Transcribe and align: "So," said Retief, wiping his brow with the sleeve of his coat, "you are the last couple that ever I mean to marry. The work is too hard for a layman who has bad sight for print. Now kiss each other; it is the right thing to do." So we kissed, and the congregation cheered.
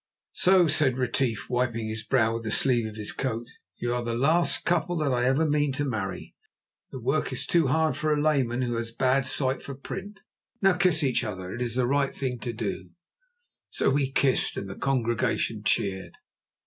"So," 0.33 0.65
said 0.65 0.97
Retief, 0.97 1.47
wiping 1.47 1.87
his 1.87 2.03
brow 2.03 2.33
with 2.33 2.41
the 2.43 2.49
sleeve 2.49 2.87
of 2.87 2.95
his 2.95 3.11
coat, 3.11 3.47
"you 3.77 3.93
are 3.93 4.03
the 4.03 4.15
last 4.15 4.65
couple 4.65 4.95
that 4.95 5.11
ever 5.11 5.43
I 5.43 5.47
mean 5.47 5.71
to 5.73 5.85
marry. 5.85 6.33
The 6.91 6.99
work 6.99 7.31
is 7.31 7.45
too 7.45 7.67
hard 7.67 7.95
for 7.95 8.11
a 8.11 8.19
layman 8.19 8.63
who 8.63 8.73
has 8.77 8.89
bad 8.91 9.27
sight 9.27 9.61
for 9.61 9.75
print. 9.75 10.21
Now 10.59 10.73
kiss 10.73 11.03
each 11.03 11.23
other; 11.23 11.53
it 11.53 11.61
is 11.61 11.75
the 11.75 11.85
right 11.85 12.11
thing 12.11 12.39
to 12.39 12.51
do." 12.51 12.89
So 13.69 13.91
we 13.91 14.09
kissed, 14.09 14.57
and 14.57 14.67
the 14.67 14.73
congregation 14.75 15.61
cheered. 15.63 16.15